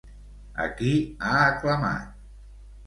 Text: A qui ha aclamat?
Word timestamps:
A 0.63 0.65
qui 0.79 0.95
ha 1.27 1.37
aclamat? 1.43 2.21